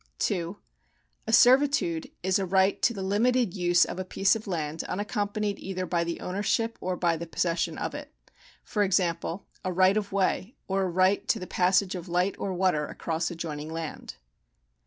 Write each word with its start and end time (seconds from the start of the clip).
2. 0.17 0.57
A 1.27 1.31
servitude 1.31 2.09
is 2.23 2.39
a 2.39 2.45
right 2.47 2.81
to 2.81 2.91
the 2.91 3.03
limited 3.03 3.53
use 3.55 3.85
of 3.85 3.99
a 3.99 4.03
piece 4.03 4.35
of 4.35 4.47
land 4.47 4.83
unaccom 4.89 5.31
panied 5.31 5.59
either 5.59 5.85
by 5.85 6.03
the 6.03 6.21
ownership 6.21 6.75
or 6.81 6.97
by 6.97 7.15
the 7.15 7.27
possession 7.27 7.77
of 7.77 7.93
it; 7.93 8.11
for 8.63 8.83
exam])le, 8.83 9.43
a 9.63 9.71
right 9.71 9.97
of 9.97 10.11
way 10.11 10.55
or 10.67 10.81
a 10.81 10.89
right 10.89 11.27
to 11.27 11.37
the 11.37 11.45
passage 11.45 11.93
of 11.93 12.09
light 12.09 12.33
or 12.39 12.51
water 12.51 12.87
across 12.87 13.29
adjoining 13.29 13.71
land. 13.71 14.15